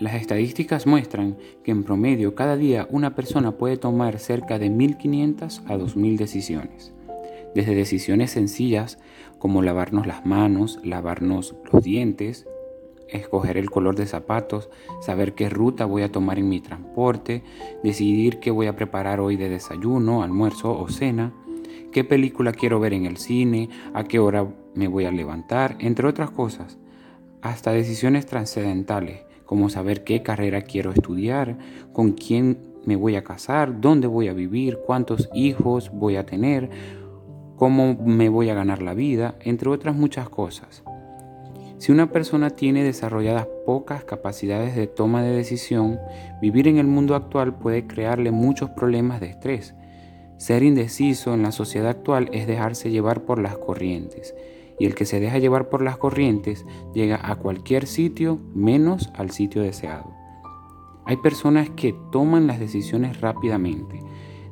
[0.00, 5.60] Las estadísticas muestran que en promedio cada día una persona puede tomar cerca de 1.500
[5.66, 6.94] a 2.000 decisiones.
[7.54, 8.98] Desde decisiones sencillas
[9.38, 12.46] como lavarnos las manos, lavarnos los dientes,
[13.08, 14.70] escoger el color de zapatos,
[15.02, 17.42] saber qué ruta voy a tomar en mi transporte,
[17.84, 21.34] decidir qué voy a preparar hoy de desayuno, almuerzo o cena,
[21.92, 26.08] qué película quiero ver en el cine, a qué hora me voy a levantar, entre
[26.08, 26.78] otras cosas,
[27.42, 31.58] hasta decisiones trascendentales como saber qué carrera quiero estudiar,
[31.92, 36.70] con quién me voy a casar, dónde voy a vivir, cuántos hijos voy a tener,
[37.56, 40.84] cómo me voy a ganar la vida, entre otras muchas cosas.
[41.78, 45.98] Si una persona tiene desarrolladas pocas capacidades de toma de decisión,
[46.40, 49.74] vivir en el mundo actual puede crearle muchos problemas de estrés.
[50.36, 54.32] Ser indeciso en la sociedad actual es dejarse llevar por las corrientes
[54.80, 59.30] y el que se deja llevar por las corrientes llega a cualquier sitio menos al
[59.30, 60.10] sitio deseado.
[61.04, 64.02] Hay personas que toman las decisiones rápidamente,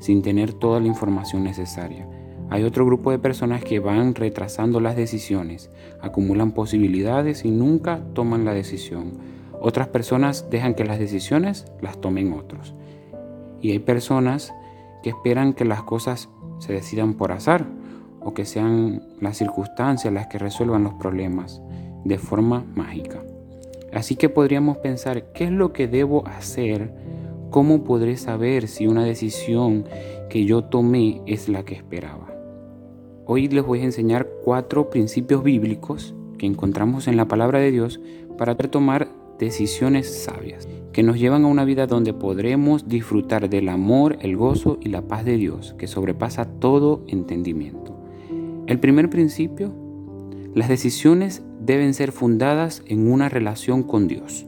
[0.01, 2.07] sin tener toda la información necesaria.
[2.51, 5.71] Hay otro grupo de personas que van retrasando las decisiones,
[6.03, 9.15] acumulan posibilidades y nunca toman la decisión.
[9.61, 12.75] Otras personas dejan que las decisiones las tomen otros.
[13.63, 14.53] Y hay personas
[15.03, 17.78] que esperan que las cosas se decidan por azar,
[18.29, 21.63] o que sean las circunstancias las que resuelvan los problemas
[22.05, 23.23] de forma mágica.
[23.91, 26.93] Así que podríamos pensar, ¿qué es lo que debo hacer?
[27.49, 29.87] ¿Cómo podré saber si una decisión
[30.29, 32.35] que yo tomé es la que esperaba?
[33.25, 37.99] Hoy les voy a enseñar cuatro principios bíblicos que encontramos en la palabra de Dios
[38.37, 44.19] para tomar decisiones sabias, que nos llevan a una vida donde podremos disfrutar del amor,
[44.21, 47.98] el gozo y la paz de Dios, que sobrepasa todo entendimiento.
[48.69, 49.73] El primer principio,
[50.55, 54.45] las decisiones deben ser fundadas en una relación con Dios.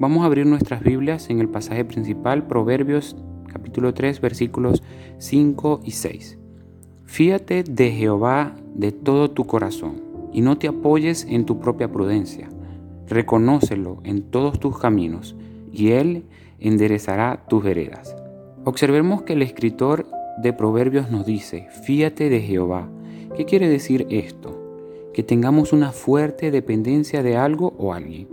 [0.00, 3.14] Vamos a abrir nuestras Biblias en el pasaje principal, Proverbios
[3.46, 4.82] capítulo 3, versículos
[5.18, 6.36] 5 y 6.
[7.04, 12.48] Fíate de Jehová de todo tu corazón y no te apoyes en tu propia prudencia.
[13.06, 15.36] Reconócelo en todos tus caminos
[15.72, 16.24] y Él
[16.58, 18.16] enderezará tus veredas.
[18.64, 20.08] Observemos que el escritor
[20.42, 22.88] de Proverbios nos dice, fíate de Jehová
[23.36, 25.10] ¿Qué quiere decir esto?
[25.12, 28.28] Que tengamos una fuerte dependencia de algo o alguien,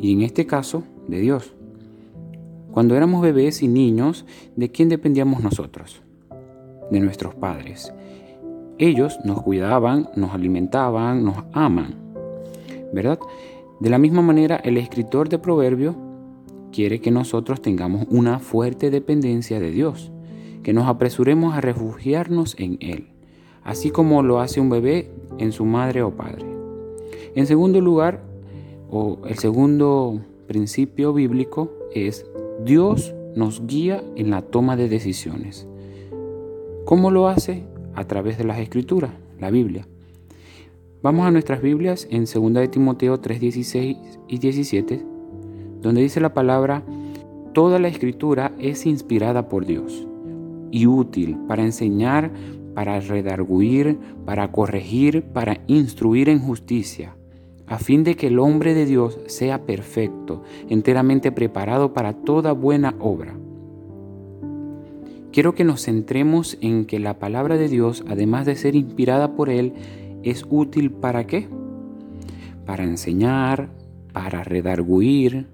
[0.00, 1.54] y en este caso, de Dios.
[2.72, 4.26] Cuando éramos bebés y niños,
[4.56, 6.02] ¿de quién dependíamos nosotros?
[6.90, 7.94] De nuestros padres.
[8.78, 11.94] Ellos nos cuidaban, nos alimentaban, nos aman,
[12.92, 13.20] ¿verdad?
[13.78, 15.94] De la misma manera, el escritor de Proverbio
[16.72, 20.10] quiere que nosotros tengamos una fuerte dependencia de Dios,
[20.64, 23.11] que nos apresuremos a refugiarnos en Él
[23.64, 26.44] así como lo hace un bebé en su madre o padre.
[27.34, 28.22] En segundo lugar,
[28.90, 32.26] o el segundo principio bíblico es
[32.64, 35.66] Dios nos guía en la toma de decisiones.
[36.84, 37.64] ¿Cómo lo hace?
[37.94, 39.86] A través de las escrituras, la Biblia.
[41.02, 43.96] Vamos a nuestras Biblias en 2 de Timoteo 3, 16
[44.28, 45.04] y 17,
[45.80, 46.84] donde dice la palabra,
[47.52, 50.06] toda la escritura es inspirada por Dios
[50.70, 52.30] y útil para enseñar,
[52.74, 57.16] para redarguir, para corregir, para instruir en justicia,
[57.66, 62.94] a fin de que el hombre de Dios sea perfecto, enteramente preparado para toda buena
[62.98, 63.34] obra.
[65.32, 69.48] Quiero que nos centremos en que la palabra de Dios, además de ser inspirada por
[69.48, 69.72] Él,
[70.22, 71.48] es útil para qué?
[72.66, 73.70] Para enseñar,
[74.12, 75.46] para redarguir,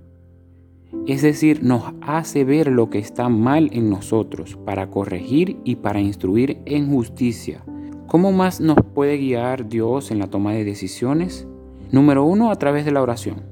[1.07, 6.01] es decir, nos hace ver lo que está mal en nosotros para corregir y para
[6.01, 7.63] instruir en justicia.
[8.07, 11.47] ¿Cómo más nos puede guiar Dios en la toma de decisiones?
[11.93, 13.43] Número uno, a través de la oración.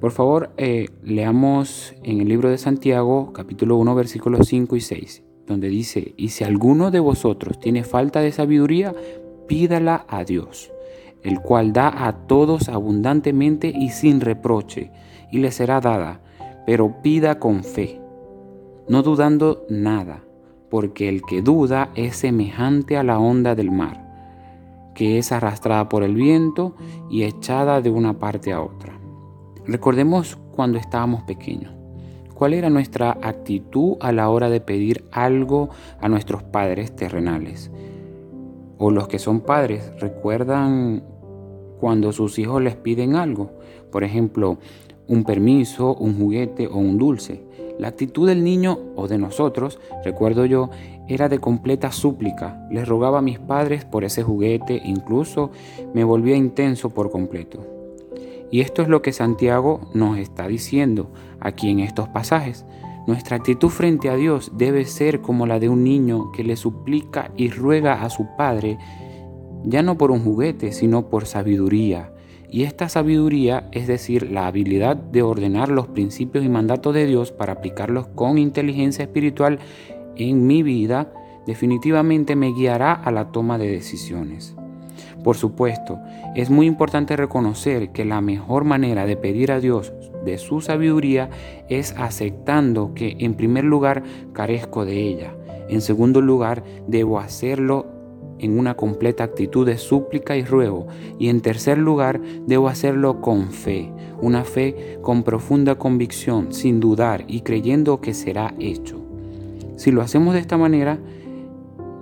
[0.00, 5.22] Por favor, eh, leamos en el libro de Santiago, capítulo 1, versículos 5 y 6,
[5.46, 8.94] donde dice, y si alguno de vosotros tiene falta de sabiduría,
[9.46, 10.70] pídala a Dios,
[11.22, 14.90] el cual da a todos abundantemente y sin reproche,
[15.36, 16.20] le será dada
[16.66, 18.00] pero pida con fe,
[18.88, 20.24] no dudando nada,
[20.68, 26.02] porque el que duda es semejante a la onda del mar, que es arrastrada por
[26.02, 26.74] el viento
[27.08, 28.98] y echada de una parte a otra.
[29.64, 31.72] Recordemos cuando estábamos pequeños.
[32.34, 37.70] ¿Cuál era nuestra actitud a la hora de pedir algo a nuestros padres terrenales?
[38.76, 41.02] O los que son padres, ¿recuerdan
[41.80, 43.52] cuando sus hijos les piden algo?
[43.90, 44.58] Por ejemplo,
[45.08, 47.44] un permiso, un juguete o un dulce.
[47.78, 50.70] La actitud del niño o de nosotros, recuerdo yo,
[51.08, 52.66] era de completa súplica.
[52.70, 55.50] Les rogaba a mis padres por ese juguete, incluso
[55.92, 57.66] me volvía intenso por completo.
[58.50, 61.10] Y esto es lo que Santiago nos está diciendo
[61.40, 62.64] aquí en estos pasajes.
[63.06, 67.30] Nuestra actitud frente a Dios debe ser como la de un niño que le suplica
[67.36, 68.78] y ruega a su padre,
[69.64, 72.12] ya no por un juguete, sino por sabiduría.
[72.50, 77.32] Y esta sabiduría, es decir, la habilidad de ordenar los principios y mandatos de Dios
[77.32, 79.58] para aplicarlos con inteligencia espiritual
[80.16, 81.12] en mi vida,
[81.46, 84.54] definitivamente me guiará a la toma de decisiones.
[85.22, 85.98] Por supuesto,
[86.34, 89.92] es muy importante reconocer que la mejor manera de pedir a Dios
[90.24, 91.30] de su sabiduría
[91.68, 95.34] es aceptando que en primer lugar carezco de ella.
[95.68, 97.86] En segundo lugar, debo hacerlo
[98.38, 100.86] en una completa actitud de súplica y ruego.
[101.18, 103.90] Y en tercer lugar, debo hacerlo con fe,
[104.20, 109.00] una fe con profunda convicción, sin dudar y creyendo que será hecho.
[109.76, 110.98] Si lo hacemos de esta manera,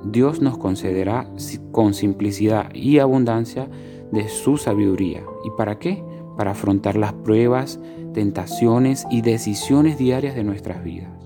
[0.04, 1.26] Dios nos concederá
[1.72, 3.68] con simplicidad y abundancia
[4.12, 5.22] de su sabiduría.
[5.44, 6.02] ¿Y para qué?
[6.36, 7.80] Para afrontar las pruebas,
[8.12, 11.23] tentaciones y decisiones diarias de nuestras vidas.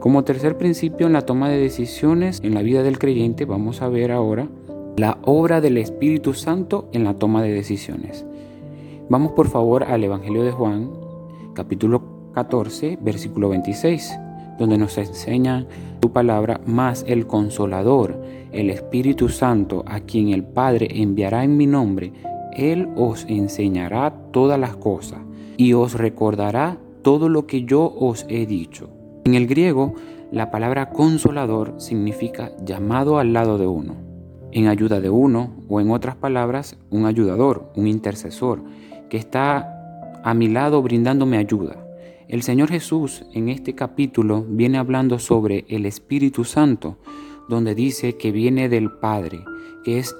[0.00, 3.88] Como tercer principio en la toma de decisiones en la vida del creyente, vamos a
[3.88, 4.48] ver ahora
[4.96, 8.24] la obra del Espíritu Santo en la toma de decisiones.
[9.10, 10.90] Vamos por favor al Evangelio de Juan,
[11.54, 12.02] capítulo
[12.32, 14.10] 14, versículo 26
[14.60, 15.66] donde nos enseña
[16.00, 18.20] tu palabra, más el consolador,
[18.52, 22.12] el Espíritu Santo, a quien el Padre enviará en mi nombre,
[22.52, 25.20] Él os enseñará todas las cosas
[25.56, 28.99] y os recordará todo lo que yo os he dicho.
[29.24, 29.94] En el griego,
[30.32, 33.96] la palabra consolador significa llamado al lado de uno,
[34.52, 38.62] en ayuda de uno o en otras palabras, un ayudador, un intercesor,
[39.08, 41.76] que está a mi lado brindándome ayuda.
[42.28, 46.96] El Señor Jesús en este capítulo viene hablando sobre el Espíritu Santo,
[47.48, 49.44] donde dice que viene del Padre,
[49.84, 50.16] que es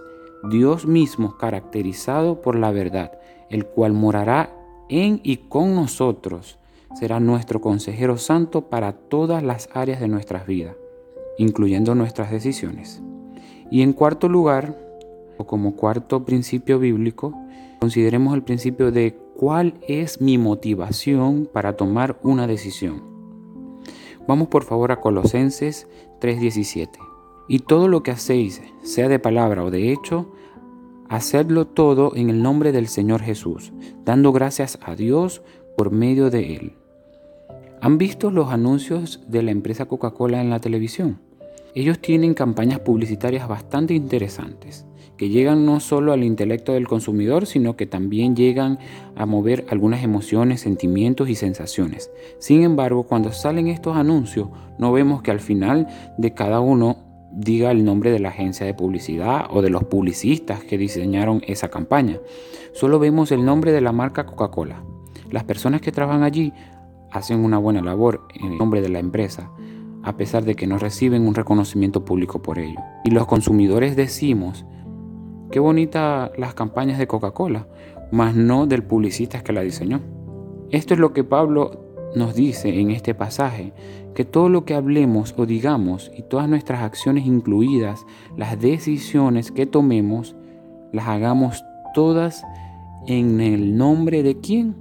[0.50, 3.12] Dios mismo caracterizado por la verdad,
[3.48, 4.52] el cual morará
[4.88, 6.59] en y con nosotros.
[6.94, 10.76] Será nuestro consejero santo para todas las áreas de nuestras vidas,
[11.38, 13.02] incluyendo nuestras decisiones.
[13.70, 14.76] Y en cuarto lugar,
[15.38, 17.34] o como cuarto principio bíblico,
[17.78, 23.02] consideremos el principio de ¿Cuál es mi motivación para tomar una decisión?
[24.28, 25.88] Vamos por favor a Colosenses
[26.20, 26.98] 3:17.
[27.48, 30.30] Y todo lo que hacéis, sea de palabra o de hecho,
[31.08, 33.72] hacedlo todo en el nombre del Señor Jesús,
[34.04, 35.40] dando gracias a Dios
[35.74, 36.79] por medio de Él.
[37.82, 41.18] ¿Han visto los anuncios de la empresa Coca-Cola en la televisión?
[41.74, 44.84] Ellos tienen campañas publicitarias bastante interesantes
[45.16, 48.78] que llegan no solo al intelecto del consumidor, sino que también llegan
[49.16, 52.10] a mover algunas emociones, sentimientos y sensaciones.
[52.38, 54.48] Sin embargo, cuando salen estos anuncios,
[54.78, 55.86] no vemos que al final
[56.18, 56.98] de cada uno
[57.32, 61.68] diga el nombre de la agencia de publicidad o de los publicistas que diseñaron esa
[61.68, 62.18] campaña.
[62.74, 64.82] Solo vemos el nombre de la marca Coca-Cola.
[65.30, 66.52] Las personas que trabajan allí
[67.10, 69.50] hacen una buena labor en nombre de la empresa,
[70.02, 72.80] a pesar de que no reciben un reconocimiento público por ello.
[73.04, 74.64] Y los consumidores decimos
[75.50, 77.66] Qué bonita las campañas de Coca-Cola,
[78.12, 80.00] mas no del publicista que la diseñó.
[80.70, 81.84] Esto es lo que Pablo
[82.14, 83.72] nos dice en este pasaje,
[84.14, 88.06] que todo lo que hablemos o digamos y todas nuestras acciones incluidas,
[88.36, 90.36] las decisiones que tomemos,
[90.92, 91.64] las hagamos
[91.94, 92.44] todas
[93.08, 94.76] en el nombre de quién.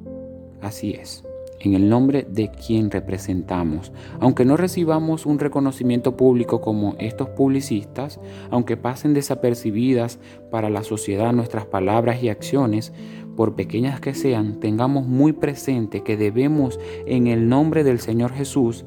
[0.61, 1.23] Así es
[1.59, 3.91] en el nombre de quien representamos.
[4.19, 10.19] Aunque no recibamos un reconocimiento público como estos publicistas, aunque pasen desapercibidas
[10.51, 12.93] para la sociedad nuestras palabras y acciones,
[13.35, 18.85] por pequeñas que sean, tengamos muy presente que debemos en el nombre del Señor Jesús,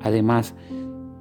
[0.00, 0.54] además,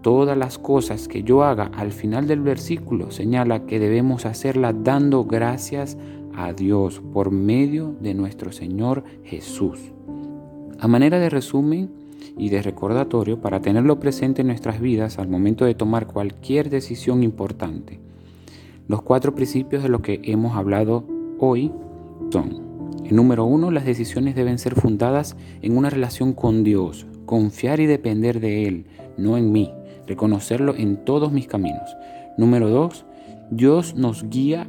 [0.01, 5.25] todas las cosas que yo haga al final del versículo señala que debemos hacerlas dando
[5.25, 5.97] gracias
[6.35, 9.91] a Dios por medio de nuestro Señor Jesús.
[10.81, 11.89] A manera de resumen
[12.37, 17.21] y de recordatorio para tenerlo presente en nuestras vidas al momento de tomar cualquier decisión
[17.21, 17.99] importante.
[18.87, 21.03] Los cuatro principios de lo que hemos hablado
[21.37, 21.73] hoy
[22.31, 22.61] son,
[23.05, 27.85] el número uno, las decisiones deben ser fundadas en una relación con Dios, confiar y
[27.85, 28.85] depender de Él,
[29.17, 29.73] no en mí,
[30.07, 31.89] reconocerlo en todos mis caminos.
[32.37, 33.05] Número dos,
[33.51, 34.65] Dios nos guía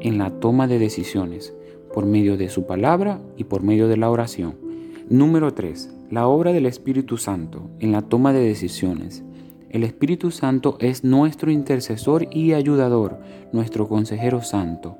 [0.00, 1.52] en la toma de decisiones
[1.92, 4.69] por medio de su palabra y por medio de la oración.
[5.10, 5.92] Número 3.
[6.12, 9.24] La obra del Espíritu Santo en la toma de decisiones.
[9.68, 13.18] El Espíritu Santo es nuestro intercesor y ayudador,
[13.52, 14.98] nuestro consejero santo,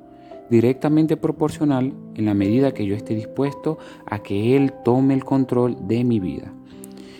[0.49, 5.77] directamente proporcional en la medida que yo esté dispuesto a que Él tome el control
[5.87, 6.51] de mi vida.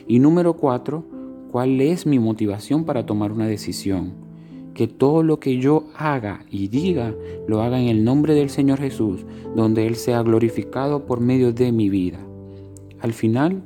[0.06, 1.06] Y número 4.
[1.50, 4.30] ¿Cuál es mi motivación para tomar una decisión?
[4.74, 7.14] que todo lo que yo haga y diga
[7.46, 11.74] lo haga en el nombre del Señor Jesús, donde Él sea glorificado por medio de
[11.74, 12.26] mi vida.
[13.02, 13.64] Al final,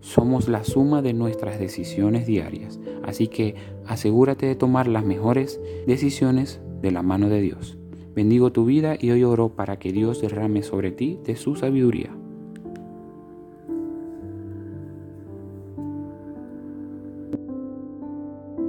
[0.00, 3.54] somos la suma de nuestras decisiones diarias, así que
[3.86, 7.76] asegúrate de tomar las mejores decisiones de la mano de Dios.
[8.14, 12.16] Bendigo tu vida y hoy oro para que Dios derrame sobre ti de su sabiduría.